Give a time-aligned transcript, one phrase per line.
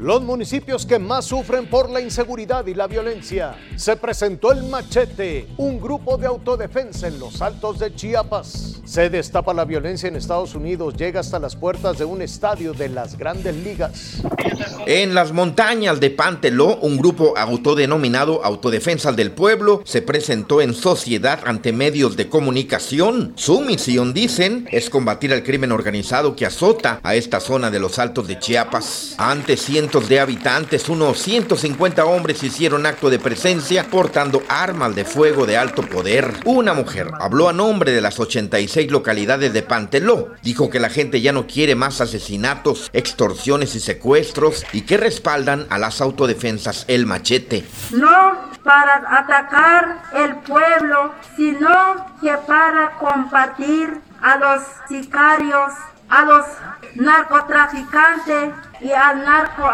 [0.00, 3.54] Los municipios que más sufren por la inseguridad y la violencia.
[3.76, 8.80] Se presentó el machete, un grupo de autodefensa en los altos de Chiapas.
[8.86, 12.88] Se destapa la violencia en Estados Unidos, llega hasta las puertas de un estadio de
[12.88, 14.22] las grandes ligas.
[14.86, 21.40] En las montañas de Panteló, un grupo autodenominado Autodefensas del Pueblo se presentó en sociedad
[21.44, 23.34] ante medios de comunicación.
[23.36, 27.98] Su misión, dicen, es combatir al crimen organizado que azota a esta zona de los
[27.98, 29.14] altos de Chiapas.
[29.90, 35.82] De habitantes, unos 150 hombres hicieron acto de presencia portando armas de fuego de alto
[35.82, 36.32] poder.
[36.44, 40.28] Una mujer habló a nombre de las 86 localidades de Panteló.
[40.44, 45.66] Dijo que la gente ya no quiere más asesinatos, extorsiones y secuestros y que respaldan
[45.70, 47.64] a las autodefensas El Machete.
[47.90, 55.72] No para atacar el pueblo, sino que para combatir a los sicarios,
[56.10, 56.46] a los
[56.96, 59.70] narcotraficantes y al narco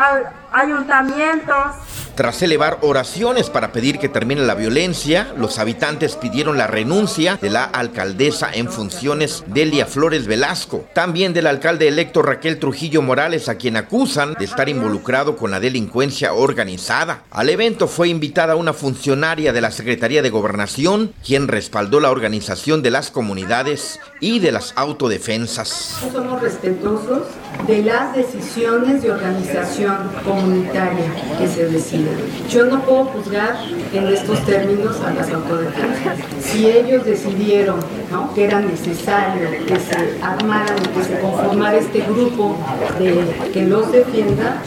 [0.53, 1.77] ayuntamientos
[2.17, 7.51] tras elevar oraciones para pedir que termine la violencia, los habitantes pidieron la renuncia de
[7.51, 13.57] la alcaldesa en funciones Delia Flores Velasco, también del alcalde electo Raquel Trujillo Morales, a
[13.57, 17.23] quien acusan de estar involucrado con la delincuencia organizada.
[17.31, 22.83] Al evento fue invitada una funcionaria de la Secretaría de Gobernación, quien respaldó la organización
[22.83, 25.99] de las comunidades y de las autodefensas.
[26.01, 27.25] Somos respetuosos
[27.67, 31.07] de las decisiones de organización comunitaria
[31.39, 32.17] que se deciden.
[32.49, 33.57] Yo no puedo juzgar
[33.93, 36.19] en estos términos a las autodefensas.
[36.41, 37.81] Si ellos decidieron
[38.35, 42.57] que era necesario que se armaran que se conformara este grupo
[42.99, 44.63] de, que los defienda,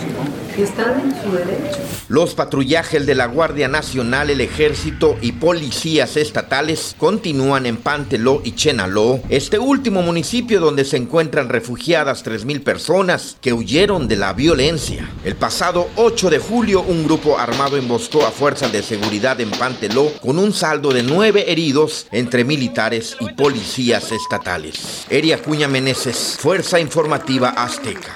[0.57, 1.98] están en su derecho.
[2.09, 8.53] Los patrullajes de la Guardia Nacional, el Ejército y policías estatales continúan en Panteló y
[8.53, 15.07] Chenaló, este último municipio donde se encuentran refugiadas 3.000 personas que huyeron de la violencia.
[15.23, 20.11] El pasado 8 de julio, un grupo armado emboscó a fuerzas de seguridad en Panteló
[20.19, 25.05] con un saldo de nueve heridos entre militares y policías estatales.
[25.11, 28.15] Eria Cuña Meneses, Fuerza Informativa Azteca.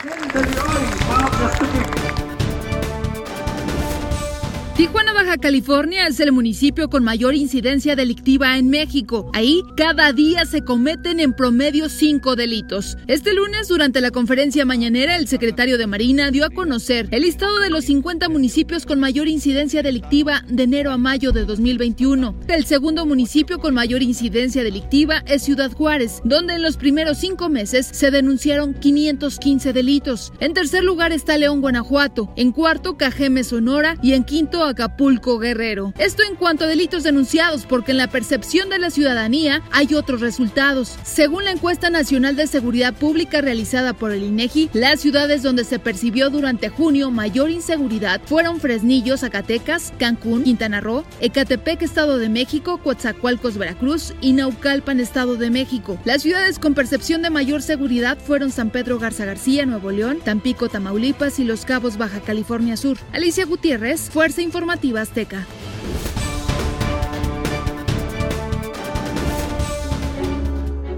[4.75, 9.29] Tijuana, Baja California es el municipio con mayor incidencia delictiva en México.
[9.31, 12.97] Ahí cada día se cometen en promedio cinco delitos.
[13.05, 17.59] Este lunes, durante la conferencia mañanera, el secretario de Marina dio a conocer el listado
[17.59, 22.33] de los 50 municipios con mayor incidencia delictiva de enero a mayo de 2021.
[22.47, 27.47] El segundo municipio con mayor incidencia delictiva es Ciudad Juárez, donde en los primeros cinco
[27.47, 30.33] meses se denunciaron 515 delitos.
[30.39, 32.33] En tercer lugar está León, Guanajuato.
[32.35, 33.97] En cuarto, Cajeme, Sonora.
[34.01, 35.93] Y en quinto, Acapulco Guerrero.
[35.97, 40.21] Esto en cuanto a delitos denunciados, porque en la percepción de la ciudadanía hay otros
[40.21, 40.97] resultados.
[41.03, 45.79] Según la encuesta nacional de seguridad pública realizada por el INEGI, las ciudades donde se
[45.79, 52.77] percibió durante junio mayor inseguridad fueron Fresnillo, Zacatecas, Cancún, Quintana Roo, Ecatepec, Estado de México,
[52.77, 55.99] Coatzacoalcos, Veracruz y Naucalpan, Estado de México.
[56.05, 60.69] Las ciudades con percepción de mayor seguridad fueron San Pedro Garza García, Nuevo León, Tampico,
[60.69, 62.97] Tamaulipas y Los Cabos, Baja California Sur.
[63.11, 64.52] Alicia Gutiérrez, Fuerza Informativa
[64.97, 65.47] Azteca.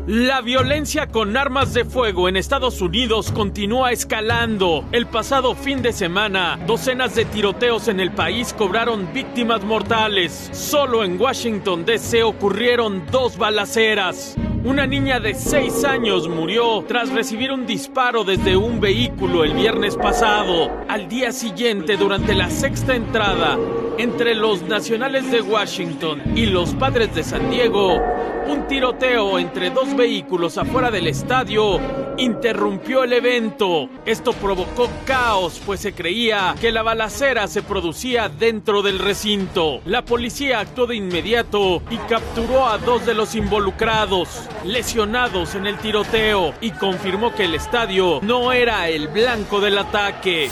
[0.07, 4.85] La violencia con armas de fuego en Estados Unidos continúa escalando.
[4.91, 10.49] El pasado fin de semana, docenas de tiroteos en el país cobraron víctimas mortales.
[10.51, 12.23] Solo en Washington, D.C.
[12.23, 14.35] ocurrieron dos balaceras.
[14.65, 19.95] Una niña de 6 años murió tras recibir un disparo desde un vehículo el viernes
[19.95, 20.71] pasado.
[20.87, 23.59] Al día siguiente, durante la sexta entrada,
[23.99, 28.01] entre los nacionales de Washington y los padres de San Diego,
[28.47, 31.79] un tiroteo entre dos vehículos afuera del estadio
[32.17, 33.89] interrumpió el evento.
[34.05, 39.81] Esto provocó caos, pues se creía que la balacera se producía dentro del recinto.
[39.85, 44.29] La policía actuó de inmediato y capturó a dos de los involucrados,
[44.63, 50.49] lesionados en el tiroteo, y confirmó que el estadio no era el blanco del ataque.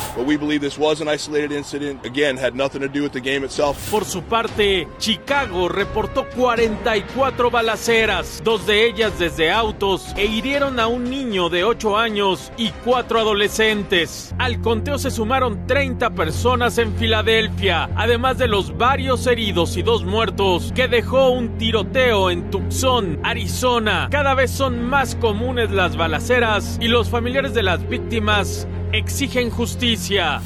[3.91, 10.87] Por su parte, Chicago reportó 44 balaceras, dos de ellas desde autos, e hirieron a
[10.87, 14.35] un niño de 8 años y 4 adolescentes.
[14.39, 20.03] Al conteo se sumaron 30 personas en Filadelfia, además de los varios heridos y dos
[20.03, 24.09] muertos que dejó un tiroteo en Tucson, Arizona.
[24.11, 30.41] Cada vez son más comunes las balaceras y los familiares de las víctimas exigen justicia.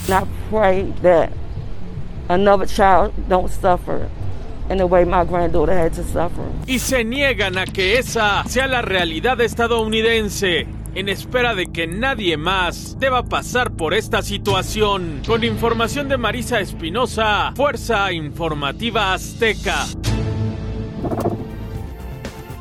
[6.68, 10.68] Y se niegan a que esa sea la realidad estadounidense.
[10.98, 15.22] En espera de que nadie más deba pasar por esta situación.
[15.28, 19.86] Con información de Marisa Espinosa, Fuerza Informativa Azteca.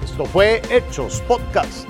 [0.05, 1.89] Esto fue Hechos Podcast.